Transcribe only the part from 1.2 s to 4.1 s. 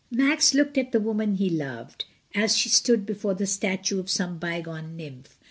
he loved, as she stood before the statue of